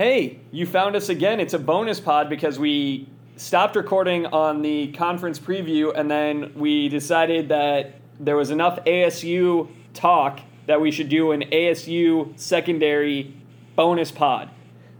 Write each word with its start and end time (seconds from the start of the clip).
Hey, 0.00 0.38
you 0.50 0.64
found 0.64 0.96
us 0.96 1.10
again. 1.10 1.40
It's 1.40 1.52
a 1.52 1.58
bonus 1.58 2.00
pod 2.00 2.30
because 2.30 2.58
we 2.58 3.06
stopped 3.36 3.76
recording 3.76 4.24
on 4.24 4.62
the 4.62 4.92
conference 4.92 5.38
preview 5.38 5.92
and 5.94 6.10
then 6.10 6.52
we 6.54 6.88
decided 6.88 7.50
that 7.50 7.96
there 8.18 8.34
was 8.34 8.48
enough 8.48 8.82
ASU 8.86 9.68
talk 9.92 10.40
that 10.64 10.80
we 10.80 10.90
should 10.90 11.10
do 11.10 11.32
an 11.32 11.42
ASU 11.52 12.32
secondary 12.40 13.36
bonus 13.76 14.10
pod. 14.10 14.48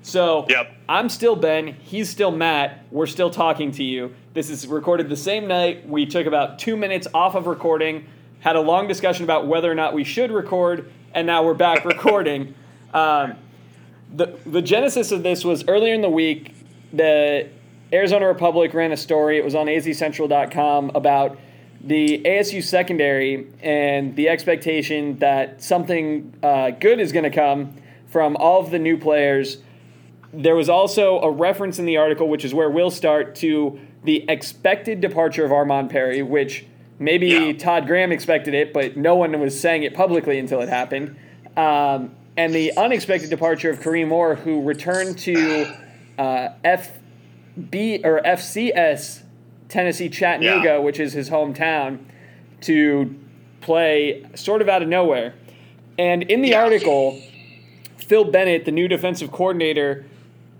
So 0.02 0.44
Yep. 0.50 0.70
I'm 0.86 1.08
still 1.08 1.34
Ben. 1.34 1.68
He's 1.68 2.10
still 2.10 2.30
Matt. 2.30 2.84
We're 2.90 3.06
still 3.06 3.30
talking 3.30 3.70
to 3.72 3.82
you. 3.82 4.14
This 4.34 4.50
is 4.50 4.66
recorded 4.66 5.08
the 5.08 5.16
same 5.16 5.48
night. 5.48 5.88
We 5.88 6.04
took 6.04 6.26
about 6.26 6.58
two 6.58 6.76
minutes 6.76 7.08
off 7.14 7.34
of 7.34 7.46
recording, 7.46 8.04
had 8.40 8.54
a 8.54 8.60
long 8.60 8.86
discussion 8.86 9.24
about 9.24 9.46
whether 9.46 9.72
or 9.72 9.74
not 9.74 9.94
we 9.94 10.04
should 10.04 10.30
record, 10.30 10.92
and 11.14 11.26
now 11.26 11.42
we're 11.42 11.54
back 11.54 11.84
recording. 11.86 12.54
Um, 12.92 13.38
the 14.14 14.38
the 14.46 14.62
genesis 14.62 15.12
of 15.12 15.22
this 15.22 15.44
was 15.44 15.64
earlier 15.68 15.94
in 15.94 16.00
the 16.00 16.10
week. 16.10 16.54
The 16.92 17.48
Arizona 17.92 18.26
Republic 18.26 18.74
ran 18.74 18.92
a 18.92 18.96
story. 18.96 19.38
It 19.38 19.44
was 19.44 19.54
on 19.54 19.66
azcentral.com 19.66 20.92
about 20.94 21.38
the 21.82 22.22
ASU 22.24 22.62
secondary 22.62 23.46
and 23.62 24.14
the 24.14 24.28
expectation 24.28 25.18
that 25.18 25.62
something 25.62 26.34
uh, 26.42 26.70
good 26.70 27.00
is 27.00 27.10
going 27.10 27.24
to 27.24 27.30
come 27.30 27.74
from 28.08 28.36
all 28.36 28.60
of 28.60 28.70
the 28.70 28.78
new 28.78 28.98
players. 28.98 29.58
There 30.32 30.54
was 30.54 30.68
also 30.68 31.20
a 31.20 31.30
reference 31.30 31.78
in 31.78 31.86
the 31.86 31.96
article, 31.96 32.28
which 32.28 32.44
is 32.44 32.52
where 32.52 32.70
we'll 32.70 32.90
start, 32.90 33.34
to 33.36 33.80
the 34.04 34.24
expected 34.28 35.00
departure 35.00 35.44
of 35.44 35.52
Armand 35.52 35.90
Perry, 35.90 36.22
which 36.22 36.66
maybe 36.98 37.28
Yeah. 37.28 37.52
Todd 37.54 37.86
Graham 37.86 38.12
expected 38.12 38.54
it, 38.54 38.72
but 38.72 38.96
no 38.96 39.16
one 39.16 39.38
was 39.40 39.58
saying 39.58 39.82
it 39.82 39.94
publicly 39.94 40.38
until 40.38 40.60
it 40.60 40.68
happened. 40.68 41.16
Um, 41.56 42.12
and 42.36 42.54
the 42.54 42.72
unexpected 42.76 43.30
departure 43.30 43.70
of 43.70 43.80
Kareem 43.80 44.10
Orr, 44.10 44.34
who 44.36 44.62
returned 44.62 45.18
to 45.20 45.66
uh, 46.18 46.48
FB 46.64 48.04
or 48.04 48.20
FCS 48.24 49.22
Tennessee 49.68 50.08
Chattanooga, 50.08 50.64
Yeah. 50.68 50.78
which 50.78 50.98
is 51.00 51.12
his 51.12 51.30
hometown, 51.30 51.98
to 52.62 53.14
play 53.60 54.24
sort 54.34 54.62
of 54.62 54.68
out 54.68 54.82
of 54.82 54.88
nowhere. 54.88 55.34
And 55.98 56.22
in 56.24 56.42
the 56.42 56.50
Yeah. 56.50 56.62
article, 56.64 57.18
Phil 57.98 58.24
Bennett, 58.24 58.64
the 58.64 58.72
new 58.72 58.88
defensive 58.88 59.30
coordinator, 59.30 60.04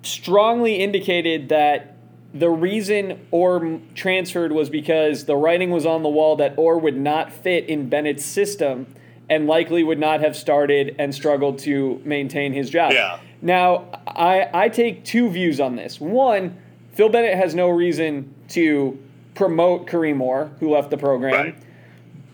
strongly 0.02 0.76
indicated 0.76 1.48
that 1.48 1.94
the 2.32 2.48
reason 2.50 3.18
Orr 3.32 3.80
transferred 3.94 4.52
was 4.52 4.70
because 4.70 5.24
the 5.24 5.36
writing 5.36 5.70
was 5.70 5.84
on 5.84 6.02
the 6.02 6.08
wall 6.08 6.36
that 6.36 6.54
Orr 6.56 6.78
would 6.78 6.96
not 6.96 7.32
fit 7.32 7.68
in 7.68 7.88
Bennett's 7.88 8.24
system 8.24 8.86
and 9.30 9.46
likely 9.46 9.82
would 9.82 9.98
not 9.98 10.20
have 10.20 10.36
started 10.36 10.96
and 10.98 11.14
struggled 11.14 11.60
to 11.60 12.02
maintain 12.04 12.52
his 12.52 12.68
job. 12.68 12.92
Yeah. 12.92 13.18
Now, 13.40 13.86
I, 14.06 14.50
I 14.52 14.68
take 14.68 15.04
two 15.04 15.30
views 15.30 15.60
on 15.60 15.76
this. 15.76 15.98
One, 16.00 16.58
Phil 16.92 17.08
Bennett 17.08 17.36
has 17.36 17.54
no 17.54 17.70
reason 17.70 18.34
to 18.48 18.98
promote 19.34 19.86
Kareem 19.86 20.20
Orr, 20.20 20.50
who 20.58 20.70
left 20.70 20.90
the 20.90 20.98
program. 20.98 21.32
Right. 21.32 21.56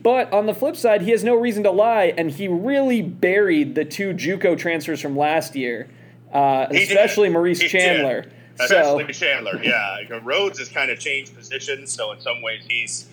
But 0.03 0.33
on 0.33 0.47
the 0.47 0.55
flip 0.55 0.77
side, 0.77 1.03
he 1.03 1.11
has 1.11 1.23
no 1.23 1.35
reason 1.35 1.63
to 1.65 1.71
lie, 1.71 2.15
and 2.17 2.31
he 2.31 2.49
really 2.49 3.03
buried 3.03 3.75
the 3.75 3.85
two 3.85 4.13
JUCO 4.15 4.57
transfers 4.59 5.01
from 5.01 5.17
last 5.17 5.55
year, 5.55 5.89
uh, 6.33 6.69
He 6.69 6.79
did. 6.79 6.89
especially 6.89 7.29
Maurice 7.29 7.61
He 7.61 7.69
did. 7.69 7.81
Chandler. 7.81 8.31
So 8.57 8.99
Especially 8.99 9.13
Chandler, 9.13 9.61
yeah. 9.63 9.99
Rhodes 10.23 10.59
has 10.61 10.71
kind 10.71 10.91
of 10.91 10.99
changed 10.99 11.37
positions, 11.37 11.93
so 11.93 12.13
in 12.13 12.21
some 12.21 12.41
ways 12.41 12.63
he's 12.67 13.07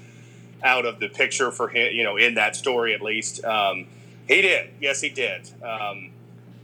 out 0.64 0.86
of 0.86 1.00
the 1.00 1.10
picture 1.10 1.52
for 1.52 1.68
him. 1.68 1.94
You 1.94 2.04
know, 2.04 2.18
in 2.18 2.36
that 2.36 2.56
story 2.56 2.94
at 2.94 3.02
least, 3.02 3.44
um, 3.44 3.88
he 4.28 4.42
did. 4.42 4.70
Yes, 4.80 5.02
he 5.02 5.10
did. 5.10 5.50
Um, 5.64 6.12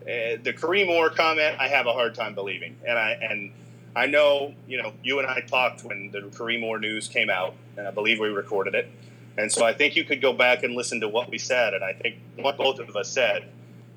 eh, 0.07 0.37
the 0.41 0.53
Kareem 0.53 0.89
Orr 0.89 1.09
comment, 1.09 1.57
I 1.59 1.67
have 1.67 1.87
a 1.87 1.93
hard 1.93 2.15
time 2.15 2.33
believing, 2.33 2.75
and 2.87 2.97
I 2.97 3.11
and 3.11 3.51
I 3.95 4.05
know 4.05 4.53
you 4.67 4.81
know 4.81 4.93
you 5.03 5.19
and 5.19 5.27
I 5.27 5.41
talked 5.41 5.83
when 5.83 6.11
the 6.11 6.21
Kareem 6.21 6.63
Orr 6.63 6.79
news 6.79 7.07
came 7.07 7.29
out, 7.29 7.55
and 7.77 7.87
I 7.87 7.91
believe 7.91 8.19
we 8.19 8.29
recorded 8.29 8.75
it, 8.75 8.89
and 9.37 9.51
so 9.51 9.65
I 9.65 9.73
think 9.73 9.95
you 9.95 10.03
could 10.03 10.21
go 10.21 10.33
back 10.33 10.63
and 10.63 10.75
listen 10.75 11.01
to 11.01 11.09
what 11.09 11.29
we 11.29 11.37
said, 11.37 11.73
and 11.73 11.83
I 11.83 11.93
think 11.93 12.17
what 12.37 12.57
both 12.57 12.79
of 12.79 12.95
us 12.95 13.09
said. 13.09 13.45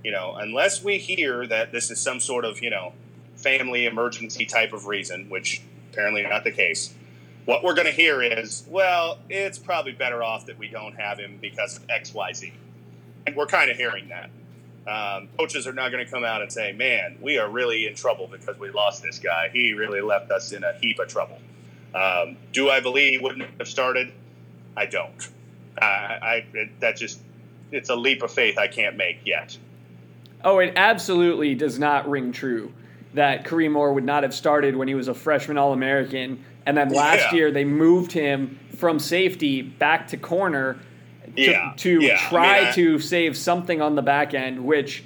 You 0.02 0.10
know, 0.10 0.34
unless 0.34 0.82
we 0.82 0.98
hear 0.98 1.46
that 1.46 1.70
this 1.70 1.88
is 1.90 2.00
some 2.00 2.18
sort 2.18 2.44
of 2.44 2.60
you 2.60 2.70
know 2.70 2.92
family 3.36 3.86
emergency 3.86 4.46
type 4.46 4.72
of 4.72 4.86
reason, 4.86 5.28
which 5.28 5.62
apparently 5.92 6.22
not 6.22 6.44
the 6.44 6.50
case. 6.50 6.94
What 7.44 7.64
we're 7.64 7.74
going 7.74 7.86
to 7.86 7.92
hear 7.92 8.22
is, 8.22 8.64
well, 8.68 9.18
it's 9.28 9.58
probably 9.58 9.92
better 9.92 10.22
off 10.22 10.46
that 10.46 10.58
we 10.58 10.68
don't 10.68 10.94
have 10.94 11.18
him 11.18 11.38
because 11.40 11.76
of 11.76 11.90
X, 11.90 12.14
Y, 12.14 12.32
Z. 12.32 12.52
And 13.26 13.36
we're 13.36 13.46
kind 13.46 13.70
of 13.70 13.76
hearing 13.76 14.08
that. 14.08 14.30
Um, 14.84 15.28
coaches 15.38 15.66
are 15.66 15.72
not 15.72 15.90
going 15.90 16.04
to 16.04 16.10
come 16.10 16.24
out 16.24 16.42
and 16.42 16.52
say, 16.52 16.72
man, 16.72 17.18
we 17.20 17.38
are 17.38 17.48
really 17.48 17.86
in 17.86 17.94
trouble 17.94 18.28
because 18.30 18.58
we 18.58 18.70
lost 18.70 19.02
this 19.02 19.18
guy. 19.18 19.48
He 19.52 19.74
really 19.74 20.00
left 20.00 20.30
us 20.30 20.52
in 20.52 20.64
a 20.64 20.72
heap 20.80 20.98
of 20.98 21.08
trouble. 21.08 21.38
Um, 21.94 22.36
do 22.52 22.70
I 22.70 22.80
believe 22.80 23.12
he 23.12 23.18
wouldn't 23.18 23.48
have 23.58 23.68
started? 23.68 24.12
I 24.76 24.86
don't. 24.86 25.28
I, 25.80 25.84
I 25.84 26.46
it, 26.54 26.80
that 26.80 26.96
just 26.96 27.20
it's 27.70 27.90
a 27.90 27.96
leap 27.96 28.22
of 28.22 28.32
faith 28.32 28.58
I 28.58 28.68
can't 28.68 28.96
make 28.96 29.20
yet. 29.24 29.56
Oh, 30.44 30.58
it 30.58 30.72
absolutely 30.76 31.54
does 31.54 31.78
not 31.78 32.08
ring 32.08 32.32
true 32.32 32.72
that 33.14 33.44
Kareem 33.44 33.76
Orr 33.76 33.92
would 33.92 34.04
not 34.04 34.22
have 34.22 34.34
started 34.34 34.74
when 34.74 34.88
he 34.88 34.94
was 34.94 35.08
a 35.08 35.14
freshman 35.14 35.58
All 35.58 35.72
American. 35.72 36.44
And 36.66 36.76
then 36.76 36.90
last 36.90 37.32
Yeah. 37.32 37.34
year 37.38 37.50
they 37.50 37.64
moved 37.64 38.12
him 38.12 38.58
from 38.76 38.98
safety 38.98 39.62
back 39.62 40.08
to 40.08 40.16
corner 40.16 40.78
to, 41.36 41.42
Yeah, 41.42 41.72
to 41.78 42.00
yeah. 42.00 42.14
I 42.14 42.28
try 42.28 42.58
mean, 42.60 42.68
I- 42.68 42.72
to 42.72 42.98
save 42.98 43.36
something 43.36 43.80
on 43.80 43.94
the 43.96 44.02
back 44.02 44.34
end, 44.34 44.64
which 44.64 45.02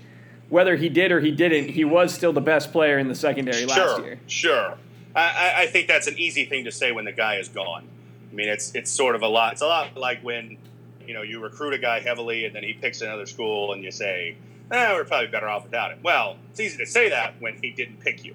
whether 0.48 0.76
he 0.76 0.88
did 0.88 1.12
or 1.12 1.20
he 1.20 1.30
didn't, 1.30 1.70
he 1.70 1.84
was 1.84 2.14
still 2.14 2.32
the 2.32 2.40
best 2.40 2.72
player 2.72 2.98
in 2.98 3.08
the 3.08 3.14
secondary 3.14 3.64
last 3.66 3.76
sure, 3.76 4.04
year. 4.04 4.18
Sure. 4.26 4.74
I, 5.14 5.20
I- 5.20 5.62
I 5.62 5.66
think 5.66 5.88
that's 5.88 6.06
an 6.06 6.18
easy 6.18 6.44
thing 6.44 6.64
to 6.64 6.72
say 6.72 6.92
when 6.92 7.04
the 7.04 7.12
guy 7.12 7.36
is 7.36 7.48
gone. 7.48 7.84
I 8.30 8.34
mean, 8.34 8.48
it's 8.48 8.74
it's 8.74 8.90
sort 8.90 9.14
of 9.14 9.22
a 9.22 9.28
lot. 9.28 9.52
It's 9.52 9.62
a 9.62 9.66
lot 9.66 9.96
like 9.96 10.20
when 10.22 10.58
you 11.06 11.14
know 11.14 11.22
you 11.22 11.40
recruit 11.40 11.72
a 11.72 11.78
guy 11.78 12.00
heavily 12.00 12.44
and 12.44 12.54
then 12.54 12.62
he 12.64 12.74
picks 12.74 13.00
another 13.00 13.24
school 13.24 13.72
and 13.72 13.82
you 13.82 13.90
say, 13.90 14.36
eh, 14.72 14.92
we're 14.94 15.04
probably 15.04 15.28
better 15.28 15.48
off 15.48 15.62
without 15.64 15.92
him. 15.92 16.00
Well, 16.02 16.36
it's 16.50 16.60
easy 16.60 16.76
to 16.78 16.86
say 16.86 17.08
that 17.10 17.34
when 17.40 17.54
he 17.62 17.70
didn't 17.70 18.00
pick 18.00 18.24
you. 18.24 18.34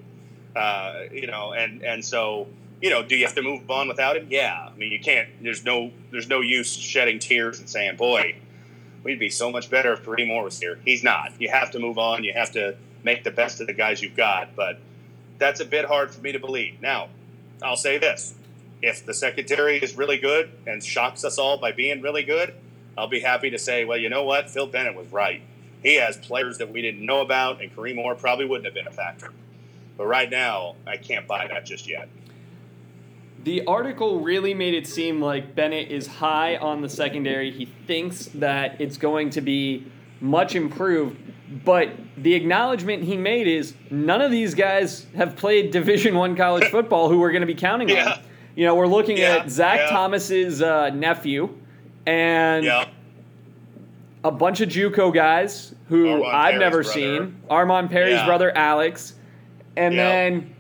Uh, 0.56 1.04
you 1.14 1.28
know, 1.28 1.52
and 1.54 1.84
and 1.84 2.04
so 2.04 2.48
you 2.82 2.90
know, 2.90 3.04
do 3.04 3.16
you 3.16 3.26
have 3.26 3.36
to 3.36 3.42
move 3.42 3.70
on 3.70 3.88
without 3.88 4.18
him? 4.18 4.28
Yeah. 4.30 4.70
I 4.72 4.76
mean, 4.76 4.92
you 4.92 5.00
can't. 5.00 5.30
There's 5.42 5.64
no 5.64 5.92
there's 6.12 6.28
no 6.28 6.42
use 6.42 6.74
shedding 6.74 7.20
tears 7.20 7.60
and 7.60 7.70
saying, 7.70 7.96
boy, 7.96 8.36
we'd 9.04 9.20
be 9.20 9.30
so 9.30 9.52
much 9.52 9.70
better 9.70 9.94
if 9.94 10.04
Kareem 10.04 10.30
Orr 10.32 10.44
was 10.46 10.60
here. 10.60 10.80
He's 10.84 11.04
not. 11.04 11.40
You 11.40 11.50
have 11.50 11.72
to 11.72 11.80
move 11.80 11.98
on. 11.98 12.24
You 12.24 12.34
have 12.34 12.52
to 12.54 12.76
make 13.04 13.24
the 13.24 13.32
best 13.32 13.62
of 13.62 13.68
the 13.68 13.74
guys 13.74 14.02
you've 14.02 14.18
got. 14.18 14.56
But 14.56 14.80
that's 15.38 15.60
a 15.60 15.66
bit 15.66 15.86
hard 15.86 16.14
for 16.14 16.22
me 16.22 16.32
to 16.32 16.40
believe. 16.40 16.82
Now, 16.82 17.10
I'll 17.62 17.78
say 17.78 18.00
this: 18.00 18.34
if 18.82 19.06
the 19.06 19.14
secondary 19.14 19.78
is 19.78 19.96
really 19.96 20.18
good 20.18 20.52
and 20.66 20.84
shocks 20.84 21.24
us 21.24 21.38
all 21.38 21.58
by 21.58 21.72
being 21.72 22.02
really 22.02 22.24
good, 22.24 22.54
I'll 22.98 23.08
be 23.08 23.20
happy 23.20 23.52
to 23.52 23.60
say, 23.60 23.86
well, 23.86 23.98
you 23.98 24.10
know 24.10 24.24
what? 24.24 24.50
Phil 24.50 24.68
Bennett 24.68 24.96
was 24.96 25.12
right. 25.12 25.42
He 25.84 25.96
has 25.96 26.18
players 26.18 26.58
that 26.60 26.72
we 26.72 26.82
didn't 26.82 27.06
know 27.06 27.22
about, 27.22 27.62
and 27.62 27.76
Kareem 27.76 27.98
Orr 27.98 28.16
probably 28.16 28.46
wouldn't 28.46 28.66
have 28.66 28.74
been 28.74 28.88
a 28.88 28.92
factor. 28.92 29.32
But 29.98 30.06
right 30.06 30.30
now, 30.30 30.76
I 30.86 30.98
can't 30.98 31.28
buy 31.28 31.48
that 31.48 31.66
just 31.66 31.88
yet. 31.88 32.08
The 33.44 33.66
article 33.66 34.20
really 34.20 34.54
made 34.54 34.74
it 34.76 34.86
seem 34.88 35.20
like 35.22 35.56
Bennett 35.56 35.92
is 35.92 36.06
high 36.06 36.58
on 36.58 36.82
the 36.82 36.90
secondary. 36.90 37.52
He 37.52 37.66
thinks 37.88 38.26
that 38.36 38.80
it's 38.80 38.98
going 38.98 39.32
to 39.32 39.42
be 39.42 39.92
much 40.20 40.54
improved, 40.56 41.18
but 41.66 41.90
the 42.18 42.36
acknowledgement 42.36 43.04
he 43.04 43.18
made 43.18 43.48
is 43.48 43.74
none 43.90 44.22
of 44.22 44.30
these 44.30 44.54
guys 44.54 45.08
have 45.16 45.36
played 45.36 45.72
Division 45.72 46.14
One 46.16 46.36
college 46.36 46.66
football 46.72 47.10
who 47.10 47.20
we're 47.20 47.32
going 47.32 47.42
to 47.42 47.48
be 47.48 47.56
counting 47.56 47.90
Yeah. 47.90 48.12
on. 48.14 48.20
You 48.56 48.66
know, 48.66 48.76
we're 48.76 48.86
looking 48.88 49.18
Yeah, 49.18 49.38
at 49.38 49.50
Zach 49.50 49.80
yeah. 49.80 49.90
Thomas's 49.90 50.62
uh, 50.62 50.90
nephew 50.92 51.58
and 52.06 52.66
a 54.24 54.30
bunch 54.32 54.62
of 54.62 54.70
JUCO 54.70 55.14
guys 55.14 55.74
who 55.88 56.10
Armand 56.10 56.26
I've 56.28 56.44
Perry's 56.52 56.60
never 56.60 56.84
brother. 56.84 56.94
seen. 56.94 57.42
Armand 57.50 57.90
Perry's 57.90 58.22
brother 58.24 58.56
Alex, 58.56 59.16
and 59.76 59.98
then 59.98 60.56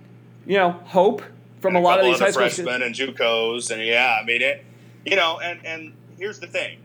you 0.47 0.57
know 0.57 0.71
Hope 0.85 1.21
from 1.61 1.75
and 1.75 1.85
a 1.85 1.87
lot 1.87 1.99
of 1.99 2.05
these 2.05 2.19
high 2.19 2.31
school. 2.31 2.49
freshmen 2.49 2.81
and 2.81 2.93
JUCOs, 2.93 3.71
and 3.71 3.81
yeah, 3.83 4.17
I 4.21 4.25
mean 4.25 4.41
it. 4.41 4.65
You 5.05 5.15
know, 5.15 5.39
and 5.39 5.65
and 5.65 5.93
here's 6.17 6.39
the 6.39 6.47
thing: 6.47 6.79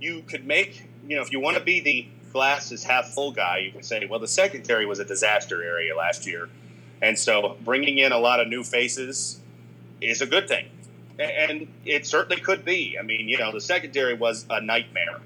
you 0.00 0.22
could 0.22 0.46
make 0.46 0.88
you 1.08 1.16
know 1.16 1.22
if 1.22 1.32
you 1.32 1.40
want 1.40 1.56
to 1.56 1.62
be 1.62 1.80
the 1.80 2.08
glass 2.32 2.70
is 2.70 2.84
half 2.84 3.08
full 3.14 3.32
guy, 3.32 3.58
you 3.58 3.72
can 3.72 3.82
say, 3.82 4.04
well, 4.04 4.20
the 4.20 4.28
secondary 4.28 4.84
was 4.84 4.98
a 4.98 5.04
disaster 5.04 5.62
area 5.62 5.96
last 5.96 6.26
year, 6.26 6.50
and 7.00 7.18
so 7.18 7.56
bringing 7.64 7.98
in 7.98 8.12
a 8.12 8.18
lot 8.18 8.40
of 8.40 8.48
new 8.48 8.62
faces 8.62 9.40
is 10.00 10.20
a 10.20 10.26
good 10.26 10.48
thing, 10.48 10.68
and 11.18 11.68
it 11.84 12.06
certainly 12.06 12.40
could 12.40 12.64
be. 12.64 12.98
I 12.98 13.02
mean, 13.02 13.28
you 13.28 13.38
know, 13.38 13.52
the 13.52 13.60
secondary 13.60 14.14
was 14.14 14.44
a 14.50 14.60
nightmare, 14.60 15.20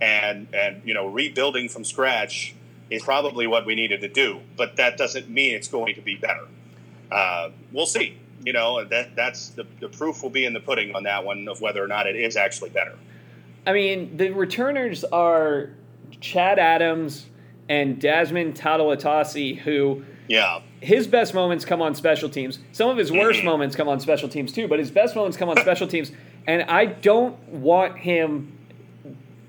and 0.00 0.46
and 0.54 0.82
you 0.84 0.94
know, 0.94 1.08
rebuilding 1.08 1.68
from 1.68 1.84
scratch 1.84 2.54
is 2.90 3.02
probably 3.02 3.46
what 3.46 3.64
we 3.64 3.74
needed 3.74 4.02
to 4.02 4.08
do, 4.08 4.40
but 4.56 4.76
that 4.76 4.98
doesn't 4.98 5.28
mean 5.30 5.54
it's 5.54 5.68
going 5.68 5.94
to 5.94 6.02
be 6.02 6.14
better. 6.14 6.46
Uh, 7.10 7.50
we'll 7.72 7.86
see. 7.86 8.18
You 8.44 8.52
know, 8.52 8.84
that 8.84 9.14
that's 9.14 9.50
the, 9.50 9.64
the 9.80 9.88
proof 9.88 10.22
will 10.22 10.30
be 10.30 10.44
in 10.44 10.52
the 10.52 10.60
pudding 10.60 10.94
on 10.94 11.04
that 11.04 11.24
one 11.24 11.46
of 11.48 11.60
whether 11.60 11.82
or 11.82 11.86
not 11.88 12.06
it 12.06 12.16
is 12.16 12.36
actually 12.36 12.70
better. 12.70 12.94
I 13.66 13.72
mean, 13.72 14.16
the 14.16 14.30
returners 14.30 15.04
are 15.04 15.70
Chad 16.20 16.58
Adams 16.58 17.26
and 17.68 18.00
Dasmond 18.00 18.56
Tautalatasi, 18.56 19.58
who 19.58 20.04
Yeah. 20.28 20.60
His 20.80 21.06
best 21.06 21.32
moments 21.34 21.64
come 21.64 21.80
on 21.80 21.94
special 21.94 22.28
teams. 22.28 22.58
Some 22.72 22.90
of 22.90 22.96
his 22.96 23.12
worst 23.12 23.40
Mhm. 23.42 23.44
moments 23.44 23.76
come 23.76 23.88
on 23.88 24.00
special 24.00 24.28
teams 24.28 24.52
too, 24.52 24.66
but 24.66 24.80
his 24.80 24.90
best 24.90 25.14
moments 25.14 25.36
come 25.36 25.48
on 25.48 25.56
special 25.58 25.86
teams. 25.86 26.10
And 26.46 26.62
I 26.64 26.86
don't 26.86 27.38
want 27.48 27.98
him 27.98 28.58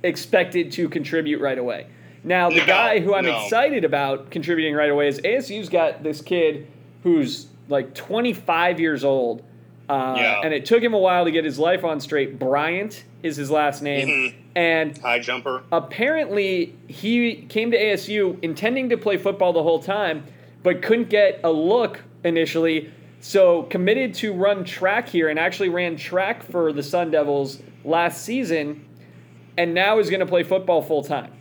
expected 0.03 0.71
to 0.73 0.89
contribute 0.89 1.39
right 1.41 1.57
away. 1.57 1.87
Now, 2.23 2.49
the 2.49 2.57
No, 2.57 2.65
guy 2.65 2.99
who 2.99 3.15
I'm 3.15 3.25
no. 3.25 3.41
excited 3.43 3.83
about 3.83 4.29
contributing 4.29 4.75
right 4.75 4.89
away 4.91 5.07
is 5.07 5.19
ASU's 5.23 5.69
got 5.69 6.03
this 6.03 6.21
kid 6.21 6.67
who's 7.03 7.47
like 7.69 7.93
25 7.93 8.79
years 8.79 9.03
old. 9.03 9.41
Uh, 9.89 10.15
Yeah. 10.17 10.41
And 10.43 10.53
it 10.53 10.65
took 10.65 10.81
him 10.81 10.93
a 10.93 10.99
while 10.99 11.25
to 11.25 11.31
get 11.31 11.43
his 11.45 11.59
life 11.59 11.83
on 11.83 11.99
straight. 11.99 12.39
Bryant 12.39 13.03
is 13.21 13.35
his 13.35 13.51
last 13.51 13.81
name. 13.81 14.07
Mhm. 14.07 14.33
And 14.55 14.97
High 14.99 15.19
jumper. 15.19 15.63
apparently 15.71 16.75
he 16.87 17.35
came 17.49 17.71
to 17.71 17.77
ASU 17.77 18.37
intending 18.41 18.89
to 18.89 18.97
play 18.97 19.17
football 19.17 19.53
the 19.53 19.63
whole 19.63 19.79
time, 19.79 20.23
but 20.61 20.81
couldn't 20.81 21.09
get 21.09 21.39
a 21.43 21.51
look 21.51 22.01
initially. 22.23 22.89
So 23.19 23.63
committed 23.63 24.13
to 24.15 24.33
run 24.33 24.63
track 24.65 25.07
here 25.09 25.29
and 25.29 25.39
actually 25.39 25.69
ran 25.69 25.95
track 25.95 26.43
for 26.43 26.73
the 26.73 26.83
Sun 26.83 27.11
Devils 27.11 27.61
last 27.85 28.23
season, 28.23 28.85
and 29.57 29.73
now 29.73 29.99
is 29.99 30.09
going 30.09 30.19
to 30.19 30.25
play 30.25 30.43
football 30.43 30.81
full 30.81 31.03
time. 31.03 31.31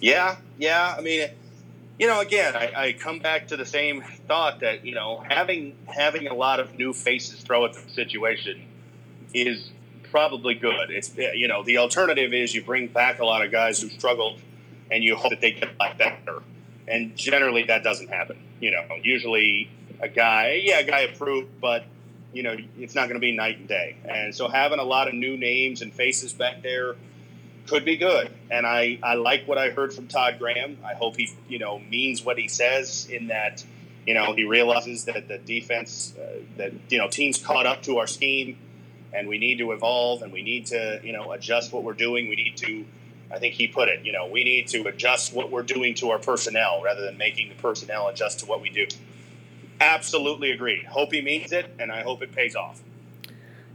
Yeah, 0.00 0.36
yeah. 0.58 0.94
I 0.96 1.02
mean, 1.02 1.28
you 2.00 2.06
know, 2.06 2.20
again, 2.20 2.56
I, 2.56 2.72
I 2.74 2.92
come 2.94 3.18
back 3.18 3.48
to 3.48 3.58
the 3.58 3.66
same 3.66 4.02
thought 4.26 4.60
that 4.60 4.86
you 4.86 4.94
know 4.94 5.22
having 5.28 5.76
having 5.86 6.28
a 6.28 6.34
lot 6.34 6.58
of 6.58 6.78
new 6.78 6.94
faces 6.94 7.42
throw 7.42 7.66
at 7.66 7.74
the 7.74 7.90
situation 7.90 8.66
is 9.34 9.70
probably 10.10 10.54
good. 10.54 10.90
It's 10.90 11.14
you 11.16 11.46
know 11.46 11.62
the 11.62 11.76
alternative 11.76 12.32
is 12.32 12.54
you 12.54 12.64
bring 12.64 12.86
back 12.86 13.18
a 13.18 13.26
lot 13.26 13.44
of 13.44 13.52
guys 13.52 13.82
who 13.82 13.90
struggled, 13.90 14.40
and 14.90 15.04
you 15.04 15.14
hope 15.14 15.28
that 15.28 15.42
they 15.42 15.50
get 15.50 15.76
better. 15.76 16.42
And 16.88 17.14
generally, 17.18 17.64
that 17.64 17.84
doesn't 17.84 18.08
happen. 18.08 18.38
You 18.60 18.70
know, 18.70 18.86
usually 19.02 19.70
a 20.00 20.08
guy, 20.08 20.62
yeah, 20.64 20.78
a 20.78 20.84
guy 20.84 21.00
approved, 21.00 21.60
but 21.60 21.84
you 22.32 22.42
know, 22.42 22.56
it's 22.78 22.94
not 22.94 23.08
going 23.08 23.16
to 23.16 23.20
be 23.20 23.36
night 23.36 23.58
and 23.58 23.68
day. 23.68 23.96
And 24.06 24.34
so 24.34 24.48
having 24.48 24.78
a 24.78 24.84
lot 24.84 25.06
of 25.06 25.12
new 25.12 25.36
names 25.36 25.82
and 25.82 25.92
faces 25.92 26.32
back 26.32 26.62
there 26.62 26.94
could 27.70 27.84
be 27.84 27.96
good. 27.96 28.28
And 28.50 28.66
I, 28.66 28.98
I 29.00 29.14
like 29.14 29.46
what 29.46 29.56
I 29.56 29.70
heard 29.70 29.94
from 29.94 30.08
Todd 30.08 30.40
Graham. 30.40 30.78
I 30.84 30.94
hope 30.94 31.16
he, 31.16 31.30
you 31.48 31.60
know, 31.60 31.78
means 31.78 32.24
what 32.24 32.36
he 32.36 32.48
says 32.48 33.06
in 33.08 33.28
that, 33.28 33.64
you 34.06 34.12
know, 34.12 34.34
he 34.34 34.44
realizes 34.44 35.04
that 35.04 35.28
the 35.28 35.38
defense, 35.38 36.14
uh, 36.20 36.40
that, 36.56 36.72
you 36.88 36.98
know, 36.98 37.08
teams 37.08 37.38
caught 37.38 37.66
up 37.66 37.82
to 37.84 37.98
our 37.98 38.08
scheme 38.08 38.58
and 39.14 39.28
we 39.28 39.38
need 39.38 39.58
to 39.58 39.70
evolve 39.70 40.22
and 40.22 40.32
we 40.32 40.42
need 40.42 40.66
to, 40.66 41.00
you 41.04 41.12
know, 41.12 41.30
adjust 41.30 41.72
what 41.72 41.84
we're 41.84 41.92
doing. 41.92 42.28
We 42.28 42.34
need 42.34 42.56
to, 42.56 42.84
I 43.32 43.38
think 43.38 43.54
he 43.54 43.68
put 43.68 43.88
it, 43.88 44.04
you 44.04 44.10
know, 44.10 44.26
we 44.26 44.42
need 44.42 44.66
to 44.68 44.88
adjust 44.88 45.32
what 45.32 45.52
we're 45.52 45.62
doing 45.62 45.94
to 45.96 46.10
our 46.10 46.18
personnel 46.18 46.82
rather 46.82 47.02
than 47.02 47.16
making 47.18 47.50
the 47.50 47.54
personnel 47.54 48.08
adjust 48.08 48.40
to 48.40 48.46
what 48.46 48.60
we 48.60 48.70
do. 48.70 48.88
Absolutely 49.80 50.50
agree. 50.50 50.82
Hope 50.82 51.12
he 51.12 51.20
means 51.20 51.52
it 51.52 51.72
and 51.78 51.92
I 51.92 52.02
hope 52.02 52.20
it 52.20 52.32
pays 52.32 52.56
off. 52.56 52.82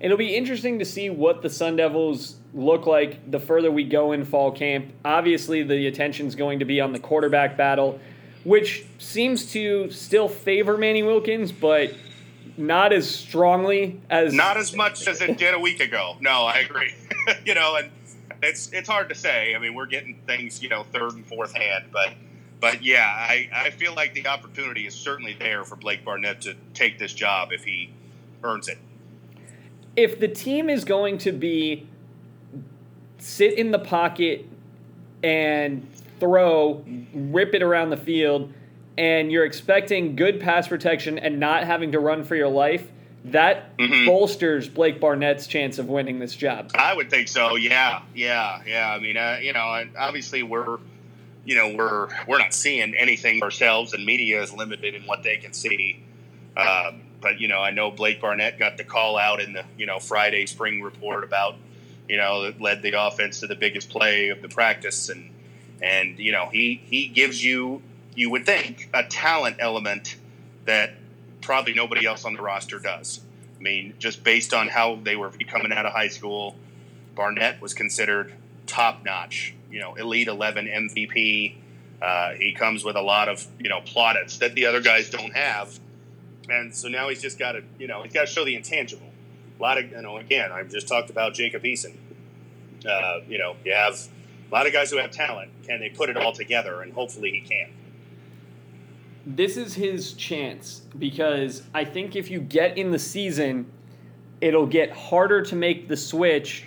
It'll 0.02 0.18
be 0.18 0.36
interesting 0.36 0.80
to 0.80 0.86
see 0.86 1.10
what 1.10 1.42
the 1.42 1.50
Sun 1.50 1.78
Devils 1.78 2.36
look 2.56 2.88
like 2.88 3.30
the 3.30 3.40
further 3.40 3.70
we 3.70 3.84
go 3.84 4.14
in 4.14 4.24
fall 4.26 4.52
camp. 4.52 4.92
Obviously, 5.04 5.62
the 5.62 5.86
attention's 5.88 6.34
going 6.36 6.60
to 6.60 6.66
be 6.66 6.80
on 6.82 6.94
the 6.94 7.00
quarterback 7.00 7.58
battle, 7.58 8.00
which 8.44 8.86
seems 8.98 9.52
to 9.52 9.92
still 9.92 10.30
favor 10.30 10.78
Manny 10.78 11.04
Wilkins, 11.04 11.52
but 11.52 11.94
not 12.58 12.94
as 12.94 13.14
strongly 13.14 14.02
as 14.10 14.34
Not 14.34 14.56
as 14.58 14.74
much 14.76 15.06
as 15.08 15.22
it 15.22 15.38
did 15.38 15.54
a 15.54 15.60
week 15.60 15.82
ago. 15.82 16.16
No, 16.22 16.46
I 16.46 16.60
agree. 16.60 16.94
you 17.46 17.54
know, 17.54 17.76
and 17.76 17.92
it's 18.42 18.72
it's 18.72 18.88
hard 18.88 19.10
to 19.10 19.16
say. 19.16 19.54
I 19.54 19.60
mean, 19.60 19.74
we're 19.74 19.86
getting 19.86 20.22
things, 20.26 20.64
you 20.64 20.70
know, 20.70 20.84
third 20.94 21.12
and 21.14 21.26
fourth 21.26 21.54
hand, 21.54 21.86
but 21.92 22.14
but 22.62 22.84
yeah, 22.84 23.06
I, 23.06 23.50
I 23.54 23.70
feel 23.72 23.94
like 23.94 24.14
the 24.14 24.28
opportunity 24.28 24.88
is 24.88 24.96
certainly 24.96 25.36
there 25.38 25.66
for 25.66 25.76
Blake 25.76 26.06
Barnett 26.06 26.42
to 26.44 26.56
take 26.74 26.98
this 26.98 27.14
job 27.14 27.50
if 27.52 27.66
he 27.66 27.92
earns 28.44 28.70
it. 28.70 28.78
if 29.98 30.20
the 30.20 30.28
team 30.30 30.70
is 30.70 30.86
going 30.86 31.18
to 31.18 31.32
be 31.34 31.88
sit 33.26 33.54
in 33.58 33.72
the 33.72 33.80
pocket 33.80 34.46
and 35.24 35.86
throw, 36.20 36.84
rip 37.14 37.56
it 37.56 37.64
around 37.64 37.90
the 37.90 37.98
field, 37.98 38.54
and 39.00 39.32
you're 39.32 39.46
expecting 39.46 40.16
good 40.16 40.40
pass 40.40 40.68
protection 40.68 41.18
and 41.18 41.40
not 41.40 41.64
having 41.64 41.92
to 41.92 42.00
run 42.00 42.24
for 42.24 42.36
your 42.36 42.48
life, 42.48 42.88
that 43.26 43.76
Mhm. 43.78 44.06
bolsters 44.06 44.70
Blake 44.70 45.00
Barnett's 45.00 45.48
chance 45.48 45.80
of 45.80 45.90
winning 45.90 46.20
this 46.20 46.36
job. 46.36 46.70
I 46.76 46.94
would 46.94 47.10
think 47.10 47.28
so. 47.28 47.56
Yeah, 47.56 48.02
yeah, 48.14 48.60
yeah. 48.68 48.92
I 48.94 49.00
mean, 49.00 49.18
uh, 49.18 49.40
you 49.42 49.52
know, 49.54 49.84
obviously 49.98 50.44
we're, 50.44 50.78
you 51.44 51.56
know, 51.56 51.74
we're 51.76 52.08
we're 52.28 52.38
not 52.38 52.54
seeing 52.54 52.94
anything 52.96 53.42
ourselves, 53.42 53.94
and 53.94 54.06
media 54.06 54.44
is 54.44 54.54
limited 54.54 54.94
in 54.94 55.02
what 55.08 55.24
they 55.24 55.38
can 55.38 55.54
see. 55.54 56.00
Um, 56.56 57.02
but 57.22 57.42
you 57.42 57.48
know, 57.48 57.60
I 57.60 57.72
know 57.72 57.90
Blake 57.90 58.22
Barnett 58.22 58.60
got 58.60 58.78
the 58.78 58.84
call 58.84 59.18
out 59.18 59.42
in 59.42 59.54
the 59.54 59.64
you 59.80 59.88
know 59.88 59.98
Friday 60.00 60.46
spring 60.46 60.84
report 60.84 61.24
about, 61.24 61.56
you 62.08 62.18
know, 62.18 62.44
that 62.44 62.62
led 62.62 62.82
the 62.82 62.94
offense 63.00 63.40
to 63.40 63.48
the 63.48 63.56
biggest 63.56 63.90
play 63.90 64.30
of 64.30 64.42
the 64.42 64.50
practice, 64.50 65.10
and 65.10 65.32
and 65.82 66.20
you 66.20 66.32
know 66.32 66.50
he 66.52 66.82
he 66.86 67.08
gives 67.08 67.44
you 67.44 67.82
you 68.16 68.30
would 68.30 68.46
think 68.46 68.90
a 68.94 69.04
talent 69.04 69.58
element 69.60 70.16
that 70.66 70.94
probably 71.42 71.74
nobody 71.74 72.06
else 72.06 72.26
on 72.26 72.34
the 72.34 72.42
roster 72.42 72.80
does. 72.80 73.22
I 73.58 73.62
mean, 73.62 73.94
just 74.00 74.24
based 74.24 74.54
on 74.54 74.68
how 74.68 74.96
they 74.96 75.16
were 75.16 75.32
coming 75.48 75.72
out 75.72 75.86
of 75.86 75.94
high 75.94 76.08
school, 76.08 76.56
Barnett 77.16 77.62
was 77.62 77.74
considered 77.74 78.34
top 78.68 79.04
notch. 79.04 79.54
You 79.72 79.80
know, 79.80 79.96
elite 79.96 80.28
eleven 80.28 80.66
MVP. 80.68 81.56
Uh, 82.02 82.34
he 82.34 82.54
comes 82.54 82.84
with 82.84 82.96
a 82.96 83.02
lot 83.02 83.30
of 83.30 83.46
you 83.60 83.70
know 83.70 83.82
plaudits 83.82 84.38
that 84.40 84.54
the 84.54 84.66
other 84.66 84.82
guys 84.82 85.10
don't 85.10 85.36
have, 85.36 85.80
and 86.50 86.74
so 86.74 86.88
now 86.88 87.10
he's 87.10 87.22
just 87.22 87.40
got 87.40 87.54
to 87.54 87.64
you 87.80 87.88
know 87.88 88.04
he's 88.04 88.14
got 88.14 88.28
to 88.28 88.28
show 88.28 88.46
the 88.46 88.56
intangible. 88.56 89.08
A 89.58 89.62
lot 89.62 89.78
of 89.78 89.90
you 89.92 90.02
know 90.02 90.18
again 90.18 90.52
I've 90.52 90.70
just 90.70 90.88
talked 90.88 91.10
about 91.10 91.34
Jacob 91.34 91.64
Eason. 91.64 91.96
Uh, 92.88 93.20
you 93.28 93.38
know, 93.38 93.56
you 93.64 93.74
have 93.74 93.94
a 93.96 94.54
lot 94.54 94.68
of 94.68 94.74
guys 94.74 94.92
who 94.92 94.98
have 94.98 95.10
talent. 95.12 95.50
Can 95.66 95.80
they 95.80 95.90
put 95.90 96.10
it 96.10 96.18
all 96.18 96.34
together? 96.34 96.82
And 96.82 96.94
hopefully 96.94 97.32
he 97.32 97.42
can. 97.42 97.70
This 99.26 99.58
is 99.58 99.74
his 99.74 100.14
chance 100.14 100.82
because 101.00 101.64
I 101.74 101.84
think 101.84 102.16
if 102.16 102.30
you 102.30 102.40
get 102.40 102.78
in 102.78 102.92
the 102.92 103.00
season, 103.00 103.66
it'll 104.40 104.68
get 104.68 104.92
harder 104.92 105.42
to 105.42 105.56
make 105.56 105.88
the 105.88 105.98
switch 105.98 106.64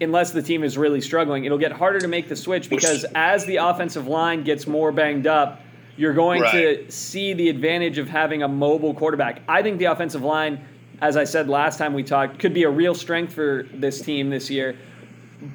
unless 0.00 0.30
the 0.30 0.40
team 0.42 0.62
is 0.64 0.78
really 0.78 1.02
struggling. 1.02 1.44
It'll 1.44 1.58
get 1.58 1.72
harder 1.72 2.00
to 2.00 2.08
make 2.08 2.28
the 2.30 2.36
switch 2.36 2.70
because 2.70 3.04
as 3.14 3.44
the 3.44 3.56
offensive 3.56 4.06
line 4.06 4.42
gets 4.42 4.66
more 4.66 4.90
banged 4.90 5.26
up, 5.26 5.60
you're 5.98 6.14
going 6.14 6.40
Right. 6.42 6.86
to 6.86 6.90
see 6.90 7.34
the 7.34 7.50
advantage 7.50 7.98
of 7.98 8.08
having 8.08 8.42
a 8.42 8.48
mobile 8.48 8.94
quarterback. 8.94 9.42
I 9.46 9.62
think 9.62 9.78
the 9.78 9.86
offensive 9.86 10.22
line, 10.22 10.60
as 11.00 11.16
I 11.16 11.24
said 11.24 11.48
last 11.48 11.78
time 11.78 11.94
we 11.94 12.02
talked, 12.02 12.38
could 12.38 12.54
be 12.54 12.64
a 12.64 12.70
real 12.70 12.94
strength 12.94 13.34
for 13.34 13.66
this 13.72 14.00
team 14.00 14.30
this 14.30 14.50
year. 14.50 14.76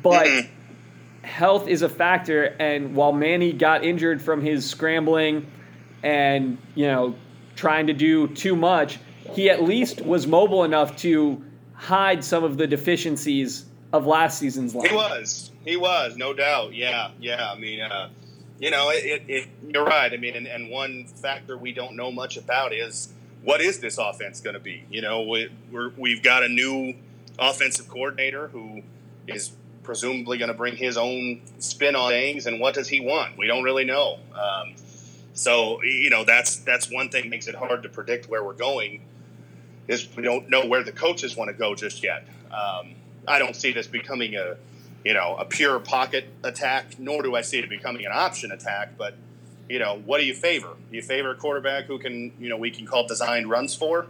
But 0.03 0.27
health 1.23 1.67
is 1.67 1.81
a 1.81 1.89
factor, 1.89 2.43
and 2.43 2.95
while 2.95 3.13
Manny 3.13 3.53
got 3.53 3.83
injured 3.83 4.21
from 4.21 4.41
his 4.41 4.69
scrambling 4.69 5.47
and 6.03 6.57
you 6.75 6.87
know 6.87 7.15
trying 7.55 7.87
to 7.87 7.93
do 7.93 8.27
too 8.27 8.55
much, 8.55 8.99
he 9.33 9.49
at 9.49 9.63
least 9.63 10.01
was 10.01 10.27
mobile 10.27 10.63
enough 10.63 10.97
to 10.97 11.43
hide 11.73 12.23
some 12.23 12.43
of 12.43 12.57
the 12.57 12.67
deficiencies 12.67 13.65
of 13.91 14.05
last 14.05 14.39
season's 14.39 14.75
line. 14.75 14.89
He 14.89 14.95
was. 14.95 15.51
He 15.65 15.77
was, 15.77 16.15
no 16.15 16.33
doubt. 16.33 16.73
Yeah, 16.73 17.11
yeah. 17.19 17.51
I 17.51 17.57
mean, 17.57 17.81
uh, 17.81 18.09
you 18.59 18.71
know, 18.71 18.89
it, 18.89 19.03
it, 19.03 19.23
it, 19.27 19.49
you're 19.67 19.85
right. 19.85 20.11
I 20.11 20.17
mean, 20.17 20.35
and, 20.35 20.47
and 20.47 20.69
one 20.69 21.05
factor 21.05 21.57
we 21.57 21.71
don't 21.71 21.95
know 21.95 22.11
much 22.11 22.37
about 22.37 22.73
is 22.73 23.09
what 23.43 23.61
is 23.61 23.79
this 23.79 23.97
offense 23.97 24.41
going 24.41 24.53
to 24.53 24.59
be? 24.59 24.85
You 24.89 25.01
know, 25.01 25.23
we, 25.23 25.49
we've 25.97 26.21
got 26.21 26.43
a 26.43 26.49
new 26.49 26.95
offensive 27.39 27.87
coordinator 27.87 28.47
who 28.49 28.83
is 29.27 29.51
presumably 29.83 30.37
going 30.37 30.51
to 30.51 30.57
bring 30.57 30.75
his 30.75 30.97
own 30.97 31.41
spin 31.59 31.95
on 31.95 32.11
things, 32.11 32.45
and 32.45 32.59
what 32.59 32.73
does 32.73 32.87
he 32.87 32.99
want? 32.99 33.37
We 33.37 33.47
don't 33.47 33.63
really 33.63 33.85
know. 33.85 34.19
Um, 34.35 34.75
so, 35.33 35.81
you 35.83 36.09
know, 36.09 36.23
that's 36.23 36.57
that's 36.57 36.91
one 36.91 37.09
thing 37.09 37.29
makes 37.29 37.47
it 37.47 37.55
hard 37.55 37.83
to 37.83 37.89
predict 37.89 38.29
where 38.29 38.43
we're 38.43 38.53
going. 38.53 39.01
Is 39.87 40.07
we 40.15 40.23
don't 40.23 40.49
know 40.49 40.65
where 40.65 40.83
the 40.83 40.91
coaches 40.91 41.35
want 41.35 41.49
to 41.49 41.53
go 41.53 41.73
just 41.73 42.03
yet. 42.03 42.27
Um, 42.51 42.95
I 43.27 43.39
don't 43.39 43.55
see 43.55 43.71
this 43.71 43.87
becoming 43.87 44.35
a, 44.35 44.57
you 45.03 45.13
know, 45.13 45.35
a 45.37 45.45
pure 45.45 45.79
pocket 45.79 46.25
attack, 46.43 46.99
nor 46.99 47.23
do 47.23 47.35
I 47.35 47.41
see 47.41 47.59
it 47.59 47.69
becoming 47.69 48.05
an 48.05 48.11
option 48.13 48.51
attack. 48.51 48.97
But, 48.97 49.15
you 49.69 49.79
know, 49.79 50.01
what 50.05 50.19
do 50.19 50.25
you 50.25 50.33
favor? 50.33 50.69
Do 50.89 50.95
you 50.95 51.01
favor 51.01 51.31
a 51.31 51.35
quarterback 51.35 51.85
who 51.85 51.97
can, 51.99 52.33
you 52.39 52.49
know, 52.49 52.57
we 52.57 52.71
can 52.71 52.85
call 52.85 53.07
designed 53.07 53.49
runs 53.49 53.73
for, 53.75 54.07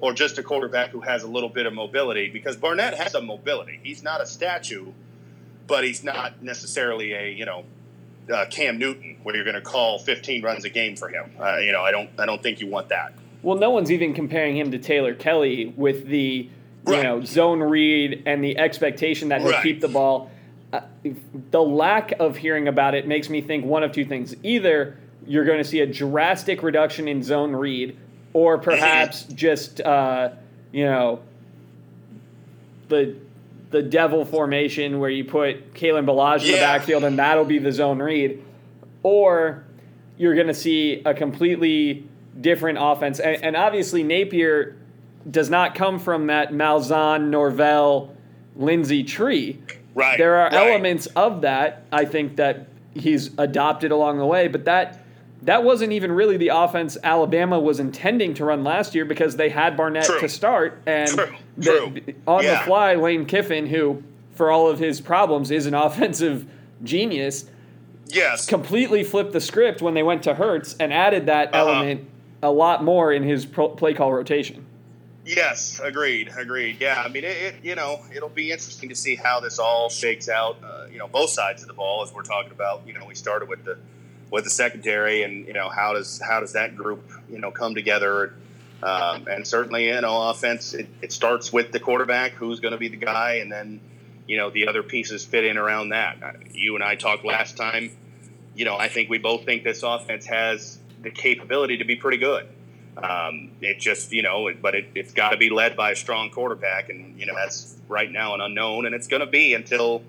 or 0.00 0.12
just 0.12 0.38
a 0.38 0.42
quarterback 0.42 0.90
who 0.90 1.00
has 1.00 1.22
a 1.22 1.28
little 1.28 1.48
bit 1.48 1.66
of 1.66 1.72
mobility? 1.74 2.30
Because 2.30 2.56
Barnett 2.56 2.94
has 2.94 3.12
some 3.12 3.26
mobility. 3.26 3.80
He's 3.82 4.02
not 4.02 4.20
a 4.20 4.26
statue, 4.26 4.86
but 5.66 5.84
he's 5.84 6.02
not 6.04 6.42
necessarily 6.42 7.12
a, 7.12 7.28
you 7.30 7.44
know, 7.44 7.64
uh, 8.32 8.46
Cam 8.50 8.78
Newton, 8.78 9.18
where 9.22 9.34
you're 9.36 9.44
going 9.44 9.54
to 9.56 9.60
call 9.60 9.98
15 9.98 10.42
runs 10.42 10.64
a 10.64 10.70
game 10.70 10.96
for 10.96 11.08
him. 11.08 11.30
Uh, 11.38 11.58
you 11.58 11.72
know, 11.72 11.82
I 11.82 11.90
don't, 11.90 12.08
I 12.18 12.24
don't 12.24 12.42
think 12.42 12.60
you 12.60 12.66
want 12.66 12.88
that. 12.88 13.12
Well, 13.42 13.58
no 13.58 13.68
one's 13.70 13.92
even 13.92 14.14
comparing 14.14 14.56
him 14.56 14.70
to 14.70 14.78
Taylor 14.78 15.14
Kelly 15.14 15.72
with 15.76 16.06
the 16.06 16.48
you 16.86 16.92
Right. 16.92 17.02
know 17.02 17.22
zone 17.24 17.60
read 17.62 18.22
and 18.26 18.44
the 18.44 18.58
expectation 18.58 19.28
that 19.30 19.40
he'll 19.40 19.50
Right. 19.52 19.62
keep 19.62 19.80
the 19.80 19.88
ball. 19.88 20.30
Uh, 20.74 20.80
the 21.52 21.62
lack 21.62 22.12
of 22.18 22.36
hearing 22.36 22.66
about 22.66 22.96
it 22.96 23.06
makes 23.06 23.28
me 23.28 23.40
think 23.40 23.64
one 23.64 23.84
of 23.84 23.92
two 23.92 24.04
things: 24.04 24.34
either 24.42 24.98
you're 25.24 25.44
going 25.44 25.58
to 25.58 25.64
see 25.64 25.80
a 25.80 25.86
drastic 25.86 26.64
reduction 26.64 27.06
in 27.06 27.22
zone 27.22 27.54
read, 27.54 27.96
or 28.32 28.58
perhaps 28.58 29.22
just 29.34 29.80
uh, 29.80 30.30
you 30.72 30.84
know 30.84 31.20
the 32.88 33.14
the 33.70 33.82
devil 33.82 34.24
formation 34.24 34.98
where 34.98 35.10
you 35.10 35.24
put 35.24 35.74
Kalen 35.74 36.06
Ballage 36.06 36.44
in 36.44 36.52
the 36.52 36.58
backfield 36.58 37.04
and 37.04 37.18
that'll 37.18 37.44
be 37.44 37.58
the 37.58 37.72
zone 37.72 38.00
read, 38.00 38.42
or 39.04 39.64
you're 40.16 40.34
going 40.34 40.48
to 40.48 40.54
see 40.54 41.02
a 41.04 41.14
completely 41.14 42.08
different 42.40 42.78
offense. 42.80 43.20
And, 43.20 43.42
and 43.44 43.56
obviously 43.56 44.02
Napier 44.02 44.76
does 45.30 45.50
not 45.50 45.74
come 45.74 45.98
from 45.98 46.26
that 46.28 46.52
Malzahn, 46.52 47.30
Norvell, 47.30 48.14
Lindsey 48.56 49.04
tree. 49.04 49.60
Right. 49.94 50.18
There 50.18 50.36
are 50.36 50.44
right. 50.50 50.52
elements 50.54 51.06
of 51.14 51.42
that 51.42 51.84
I 51.92 52.04
think 52.04 52.36
that 52.36 52.66
he's 52.94 53.30
adopted 53.38 53.90
along 53.92 54.18
the 54.18 54.26
way, 54.26 54.48
but 54.48 54.64
that 54.64 55.00
that 55.42 55.62
wasn't 55.62 55.92
even 55.92 56.10
really 56.10 56.36
the 56.38 56.48
offense 56.48 56.96
Alabama 57.04 57.60
was 57.60 57.78
intending 57.78 58.32
to 58.34 58.44
run 58.46 58.64
last 58.64 58.94
year 58.94 59.04
because 59.04 59.36
they 59.36 59.50
had 59.50 59.76
Barnett 59.76 60.04
True. 60.06 60.20
to 60.20 60.28
start 60.28 60.80
and 60.86 61.10
True. 61.10 61.34
the- 61.58 61.64
True. 61.70 62.14
on 62.26 62.44
the 62.44 62.56
fly 62.64 62.94
Lane 62.94 63.26
Kiffin 63.26 63.66
who 63.66 64.02
for 64.34 64.50
all 64.50 64.68
of 64.70 64.78
his 64.78 65.00
problems 65.00 65.50
is 65.50 65.66
an 65.66 65.74
offensive 65.86 66.46
genius 66.82 67.44
Yes. 68.08 68.46
completely 68.46 69.02
flipped 69.04 69.32
the 69.32 69.40
script 69.40 69.80
when 69.82 69.94
they 69.94 70.02
went 70.02 70.22
to 70.24 70.34
Hurts 70.34 70.76
and 70.80 70.92
added 70.92 71.26
that 71.26 71.54
Uh-huh. 71.54 71.70
element 71.72 72.08
a 72.42 72.50
lot 72.50 72.82
more 72.84 73.12
in 73.12 73.22
his 73.22 73.44
pro- 73.46 73.68
play 73.70 73.92
call 73.94 74.12
rotation. 74.12 74.64
Yes, 75.24 75.80
agreed, 75.82 76.30
agreed. 76.36 76.78
Yeah, 76.80 77.02
I 77.02 77.08
mean, 77.08 77.24
it, 77.24 77.36
it 77.36 77.54
you 77.62 77.74
know 77.74 78.04
it'll 78.14 78.28
be 78.28 78.50
interesting 78.50 78.90
to 78.90 78.94
see 78.94 79.14
how 79.14 79.40
this 79.40 79.58
all 79.58 79.88
shakes 79.88 80.28
out. 80.28 80.58
Uh, 80.62 80.86
you 80.92 80.98
know, 80.98 81.08
both 81.08 81.30
sides 81.30 81.62
of 81.62 81.68
the 81.68 81.74
ball 81.74 82.02
as 82.02 82.12
we're 82.12 82.22
talking 82.22 82.52
about. 82.52 82.86
You 82.86 82.92
know, 82.92 83.06
we 83.06 83.14
started 83.14 83.48
with 83.48 83.64
the 83.64 83.78
with 84.30 84.44
the 84.44 84.50
secondary, 84.50 85.22
and 85.22 85.46
you 85.46 85.54
know 85.54 85.68
how 85.70 85.94
does 85.94 86.20
how 86.20 86.40
does 86.40 86.52
that 86.52 86.76
group 86.76 87.10
you 87.30 87.38
know 87.38 87.50
come 87.50 87.74
together? 87.74 88.34
Um, 88.82 89.26
and 89.28 89.46
certainly, 89.46 89.86
you 89.86 90.00
know, 90.02 90.28
offense 90.28 90.74
it, 90.74 90.88
it 91.00 91.10
starts 91.10 91.50
with 91.50 91.72
the 91.72 91.80
quarterback, 91.80 92.32
who's 92.32 92.60
going 92.60 92.72
to 92.72 92.78
be 92.78 92.88
the 92.88 92.96
guy, 92.96 93.36
and 93.36 93.50
then 93.50 93.80
you 94.26 94.36
know 94.36 94.50
the 94.50 94.68
other 94.68 94.82
pieces 94.82 95.24
fit 95.24 95.46
in 95.46 95.56
around 95.56 95.90
that. 95.90 96.22
Uh, 96.22 96.32
You 96.52 96.74
and 96.74 96.84
I 96.84 96.96
talked 96.96 97.24
last 97.24 97.56
time. 97.56 97.92
You 98.54 98.66
know, 98.66 98.76
I 98.76 98.88
think 98.88 99.08
we 99.08 99.18
both 99.18 99.46
think 99.46 99.64
this 99.64 99.82
offense 99.82 100.26
has 100.26 100.78
the 101.02 101.10
capability 101.10 101.78
to 101.78 101.84
be 101.84 101.96
pretty 101.96 102.18
good. 102.18 102.46
Um, 102.96 103.50
it 103.60 103.80
just, 103.80 104.12
you 104.12 104.22
know, 104.22 104.50
but 104.60 104.74
it, 104.74 104.86
it's 104.94 105.12
got 105.12 105.30
to 105.30 105.36
be 105.36 105.50
led 105.50 105.76
by 105.76 105.90
a 105.90 105.96
strong 105.96 106.30
quarterback, 106.30 106.90
and 106.90 107.18
you 107.18 107.26
know 107.26 107.34
that's 107.34 107.76
right 107.88 108.10
now 108.10 108.34
an 108.34 108.40
unknown, 108.40 108.86
and 108.86 108.94
it's 108.94 109.08
going 109.08 109.20
to 109.20 109.26
be 109.26 109.54
until, 109.54 110.02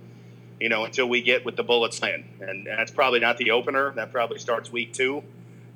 you 0.59 0.69
know, 0.69 0.85
until 0.85 1.09
we 1.09 1.21
get 1.21 1.45
with 1.45 1.55
the 1.55 1.63
bullets 1.63 1.99
in, 2.03 2.25
and 2.41 2.67
that's 2.67 2.91
probably 2.91 3.19
not 3.19 3.37
the 3.37 3.51
opener. 3.51 3.91
That 3.93 4.11
probably 4.11 4.37
starts 4.37 4.71
week 4.71 4.93
two, 4.93 5.23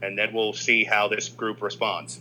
and 0.03 0.17
then 0.17 0.33
we'll 0.33 0.53
see 0.53 0.83
how 0.83 1.07
this 1.07 1.29
group 1.29 1.61
responds. 1.61 2.19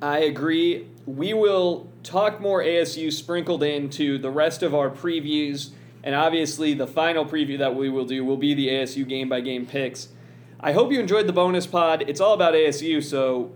I 0.00 0.18
agree. 0.18 0.86
We 1.06 1.34
will 1.34 1.88
talk 2.02 2.40
more 2.40 2.62
ASU 2.62 3.12
sprinkled 3.12 3.62
into 3.62 4.18
the 4.18 4.30
rest 4.30 4.62
of 4.62 4.74
our 4.74 4.90
previews, 4.90 5.70
and 6.04 6.14
obviously 6.14 6.74
the 6.74 6.86
final 6.86 7.24
preview 7.24 7.58
that 7.58 7.74
we 7.74 7.88
will 7.88 8.04
do 8.04 8.24
will 8.24 8.36
be 8.36 8.54
the 8.54 8.68
ASU 8.68 9.08
game 9.08 9.28
by 9.28 9.40
game 9.40 9.66
picks. 9.66 10.08
I 10.64 10.72
hope 10.72 10.90
you 10.90 10.98
enjoyed 10.98 11.26
the 11.26 11.32
bonus 11.34 11.66
pod. 11.66 12.04
It's 12.08 12.22
all 12.22 12.32
about 12.32 12.54
ASU, 12.54 13.04
so 13.04 13.52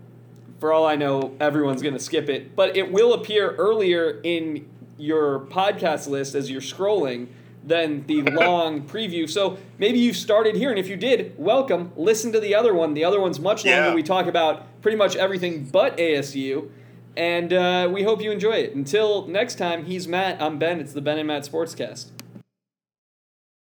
for 0.59 0.71
all 0.71 0.85
I 0.85 0.95
know, 0.95 1.35
everyone's 1.39 1.81
going 1.81 1.95
to 1.95 1.99
skip 1.99 2.29
it, 2.29 2.55
but 2.55 2.77
it 2.77 2.91
will 2.91 3.13
appear 3.13 3.55
earlier 3.55 4.21
in 4.23 4.69
your 4.95 5.39
podcast 5.47 6.07
list 6.07 6.35
as 6.35 6.51
you're 6.51 6.61
scrolling 6.61 7.29
than 7.63 8.05
the 8.05 8.21
long 8.21 8.83
preview. 8.83 9.27
So 9.27 9.57
maybe 9.79 9.97
you 9.97 10.13
started 10.13 10.55
here, 10.55 10.69
and 10.69 10.77
if 10.77 10.87
you 10.87 10.97
did, 10.97 11.33
welcome. 11.35 11.93
Listen 11.95 12.31
to 12.31 12.39
the 12.39 12.53
other 12.53 12.75
one. 12.75 12.93
The 12.93 13.05
other 13.05 13.19
one's 13.19 13.39
much 13.39 13.65
longer. 13.65 13.87
Yeah. 13.87 13.95
We 13.95 14.03
talk 14.03 14.27
about 14.27 14.79
pretty 14.83 14.97
much 14.97 15.15
everything 15.15 15.65
but 15.65 15.97
ASU, 15.97 16.69
and 17.17 17.51
uh, 17.51 17.89
we 17.91 18.03
hope 18.03 18.21
you 18.21 18.29
enjoy 18.29 18.51
it. 18.51 18.75
Until 18.75 19.25
next 19.25 19.55
time, 19.55 19.85
he's 19.85 20.07
Matt. 20.07 20.39
I'm 20.39 20.59
Ben. 20.59 20.79
It's 20.79 20.93
the 20.93 21.01
Ben 21.01 21.17
and 21.17 21.27
Matt 21.27 21.41
Sportscast. 21.41 22.11